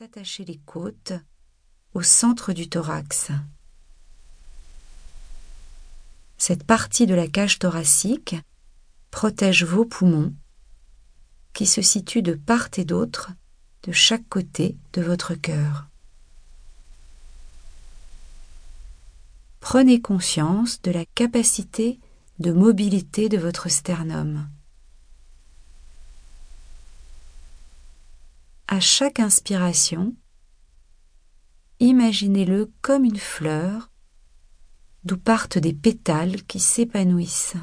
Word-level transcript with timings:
s'attacher 0.00 0.46
les 0.46 0.56
côtes 0.56 1.12
au 1.92 2.00
centre 2.00 2.54
du 2.54 2.70
thorax. 2.70 3.32
Cette 6.38 6.64
partie 6.64 7.06
de 7.06 7.14
la 7.14 7.28
cage 7.28 7.58
thoracique 7.58 8.34
protège 9.10 9.62
vos 9.62 9.84
poumons 9.84 10.32
qui 11.52 11.66
se 11.66 11.82
situent 11.82 12.22
de 12.22 12.32
part 12.32 12.70
et 12.78 12.86
d'autre 12.86 13.32
de 13.82 13.92
chaque 13.92 14.26
côté 14.30 14.74
de 14.94 15.02
votre 15.02 15.34
cœur. 15.34 15.86
Prenez 19.60 20.00
conscience 20.00 20.80
de 20.80 20.92
la 20.92 21.04
capacité 21.14 22.00
de 22.38 22.52
mobilité 22.52 23.28
de 23.28 23.36
votre 23.36 23.68
sternum. 23.68 24.48
À 28.72 28.78
chaque 28.78 29.18
inspiration, 29.18 30.14
imaginez-le 31.80 32.70
comme 32.82 33.04
une 33.04 33.18
fleur 33.18 33.90
d'où 35.02 35.16
partent 35.16 35.58
des 35.58 35.72
pétales 35.72 36.44
qui 36.44 36.60
s'épanouissent. 36.60 37.56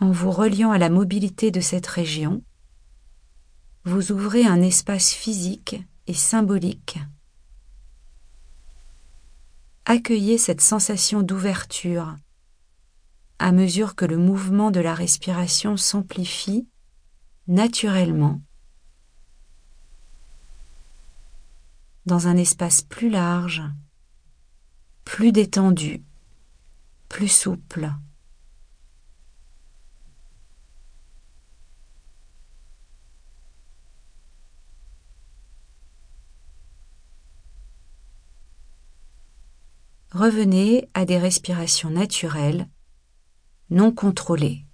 En 0.00 0.10
vous 0.10 0.32
reliant 0.32 0.72
à 0.72 0.78
la 0.78 0.90
mobilité 0.90 1.52
de 1.52 1.60
cette 1.60 1.86
région, 1.86 2.42
vous 3.84 4.10
ouvrez 4.10 4.44
un 4.44 4.60
espace 4.60 5.12
physique 5.12 5.76
et 6.08 6.14
symbolique. 6.14 6.98
Accueillez 9.84 10.38
cette 10.38 10.60
sensation 10.60 11.22
d'ouverture 11.22 12.16
à 13.38 13.52
mesure 13.52 13.94
que 13.94 14.04
le 14.04 14.16
mouvement 14.16 14.70
de 14.70 14.80
la 14.80 14.94
respiration 14.94 15.76
s'amplifie 15.76 16.68
naturellement 17.46 18.40
dans 22.06 22.28
un 22.28 22.36
espace 22.36 22.82
plus 22.82 23.10
large, 23.10 23.62
plus 25.04 25.32
détendu, 25.32 26.04
plus 27.08 27.28
souple. 27.28 27.90
Revenez 40.12 40.88
à 40.94 41.04
des 41.04 41.18
respirations 41.18 41.90
naturelles 41.90 42.68
non 43.70 43.92
contrôlé, 43.92 44.64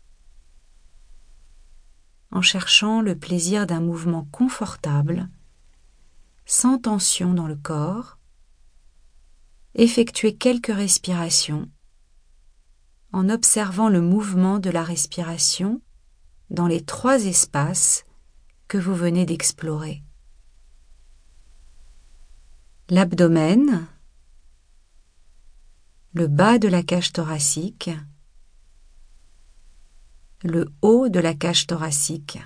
en 2.31 2.43
cherchant 2.43 3.01
le 3.01 3.17
plaisir 3.17 3.67
d'un 3.67 3.81
mouvement 3.81 4.27
confortable, 4.33 5.29
sans 6.47 6.79
tension 6.79 7.35
dans 7.35 7.47
le 7.47 7.57
corps, 7.57 8.19
effectuez 9.75 10.35
quelques 10.35 10.75
respirations 10.75 11.71
en 13.13 13.29
observant 13.29 13.89
le 13.89 14.01
mouvement 14.01 14.59
de 14.59 14.71
la 14.71 14.83
respiration 14.83 15.81
dans 16.51 16.67
les 16.67 16.83
trois 16.83 17.25
espaces 17.25 18.05
que 18.69 18.79
vous 18.79 18.95
venez 18.95 19.27
d'explorer. 19.27 20.03
L'abdomen, 22.89 23.87
le 26.15 26.27
bas 26.27 26.59
de 26.59 26.69
la 26.69 26.83
cage 26.83 27.13
thoracique, 27.13 27.91
le 30.45 30.67
haut 30.83 31.09
de 31.09 31.21
la 31.21 31.35
cage 31.35 31.67
thoracique. 31.67 32.39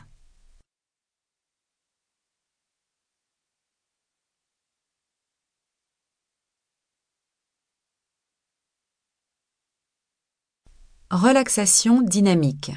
Relaxation 11.11 12.03
dynamique. 12.03 12.73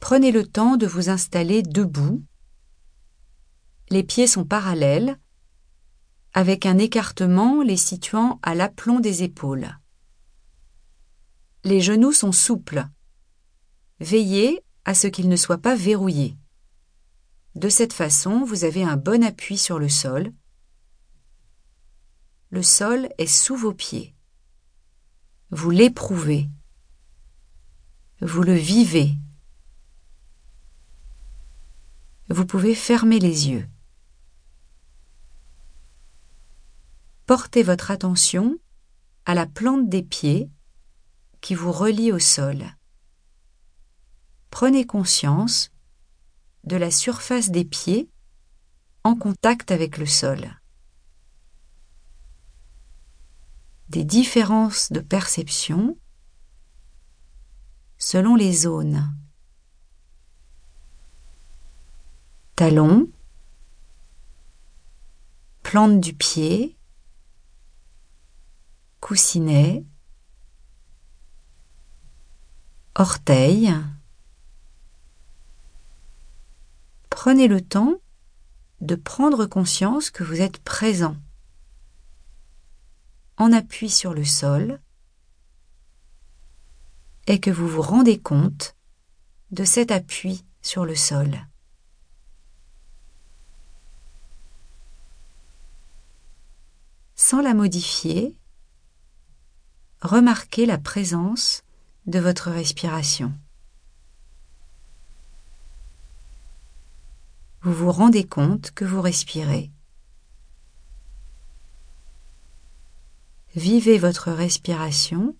Prenez 0.00 0.32
le 0.32 0.44
temps 0.44 0.76
de 0.76 0.86
vous 0.86 1.08
installer 1.08 1.62
debout. 1.62 2.22
Les 3.88 4.02
pieds 4.02 4.26
sont 4.26 4.44
parallèles, 4.44 5.16
avec 6.34 6.66
un 6.66 6.76
écartement 6.76 7.62
les 7.62 7.76
situant 7.76 8.40
à 8.42 8.54
l'aplomb 8.54 9.00
des 9.00 9.22
épaules. 9.22 9.78
Les 11.64 11.80
genoux 11.80 12.12
sont 12.12 12.32
souples. 12.32 12.84
Veillez 14.00 14.64
à 14.84 14.94
ce 14.94 15.06
qu'ils 15.06 15.28
ne 15.28 15.36
soient 15.36 15.58
pas 15.58 15.76
verrouillés. 15.76 16.36
De 17.54 17.68
cette 17.68 17.92
façon, 17.92 18.44
vous 18.44 18.64
avez 18.64 18.82
un 18.82 18.96
bon 18.96 19.22
appui 19.22 19.56
sur 19.56 19.78
le 19.78 19.88
sol. 19.88 20.32
Le 22.50 22.62
sol 22.62 23.08
est 23.18 23.26
sous 23.26 23.56
vos 23.56 23.74
pieds. 23.74 24.14
Vous 25.50 25.70
l'éprouvez. 25.70 26.48
Vous 28.20 28.42
le 28.42 28.54
vivez. 28.54 29.14
Vous 32.28 32.46
pouvez 32.46 32.74
fermer 32.74 33.20
les 33.20 33.50
yeux. 33.50 33.68
Portez 37.26 37.62
votre 37.62 37.90
attention 37.90 38.58
à 39.26 39.34
la 39.34 39.46
plante 39.46 39.88
des 39.88 40.02
pieds 40.02 40.50
qui 41.42 41.54
vous 41.54 41.72
relie 41.72 42.12
au 42.12 42.18
sol. 42.18 42.64
Prenez 44.48 44.86
conscience 44.86 45.70
de 46.64 46.76
la 46.76 46.90
surface 46.90 47.50
des 47.50 47.64
pieds 47.64 48.08
en 49.04 49.16
contact 49.16 49.72
avec 49.72 49.98
le 49.98 50.06
sol. 50.06 50.60
Des 53.88 54.04
différences 54.04 54.92
de 54.92 55.00
perception 55.00 55.98
selon 57.98 58.36
les 58.36 58.52
zones. 58.52 59.12
Talons, 62.54 63.10
plante 65.62 66.00
du 66.00 66.14
pied, 66.14 66.78
coussinet, 69.00 69.84
orteils. 72.94 73.74
Prenez 77.10 77.48
le 77.48 77.60
temps 77.60 78.00
de 78.80 78.94
prendre 78.94 79.46
conscience 79.46 80.10
que 80.10 80.24
vous 80.24 80.40
êtes 80.40 80.58
présent 80.58 81.16
en 83.36 83.52
appui 83.52 83.88
sur 83.88 84.12
le 84.12 84.24
sol 84.24 84.80
et 87.26 87.40
que 87.40 87.50
vous 87.50 87.68
vous 87.68 87.82
rendez 87.82 88.20
compte 88.20 88.76
de 89.52 89.64
cet 89.64 89.90
appui 89.90 90.44
sur 90.60 90.84
le 90.84 90.94
sol. 90.94 91.46
Sans 97.14 97.40
la 97.40 97.54
modifier, 97.54 98.36
remarquez 100.00 100.66
la 100.66 100.78
présence 100.78 101.62
de 102.06 102.18
votre 102.18 102.50
respiration. 102.50 103.32
Vous 107.62 107.72
vous 107.72 107.92
rendez 107.92 108.24
compte 108.24 108.72
que 108.72 108.84
vous 108.84 109.00
respirez. 109.00 109.70
Vivez 113.54 113.98
votre 113.98 114.32
respiration 114.32 115.36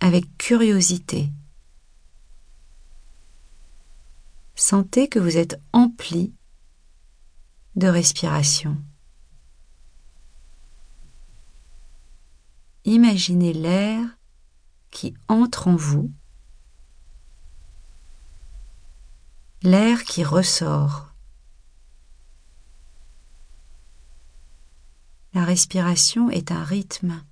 avec 0.00 0.24
curiosité. 0.38 1.30
Sentez 4.54 5.08
que 5.08 5.18
vous 5.18 5.36
êtes 5.36 5.60
empli 5.72 6.32
de 7.76 7.88
respiration. 7.88 8.78
Imaginez 12.84 13.52
l'air 13.52 14.19
qui 14.90 15.14
entre 15.28 15.68
en 15.68 15.76
vous, 15.76 16.10
l'air 19.62 20.04
qui 20.04 20.24
ressort. 20.24 21.12
La 25.32 25.44
respiration 25.44 26.28
est 26.30 26.50
un 26.50 26.64
rythme, 26.64 27.22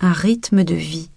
un 0.00 0.12
rythme 0.12 0.64
de 0.64 0.74
vie. 0.74 1.10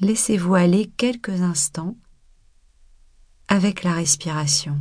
Laissez-vous 0.00 0.54
aller 0.54 0.90
quelques 0.96 1.42
instants 1.42 1.96
avec 3.48 3.82
la 3.82 3.92
respiration. 3.92 4.80